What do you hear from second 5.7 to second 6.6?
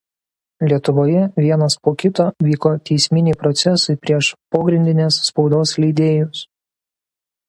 leidėjus.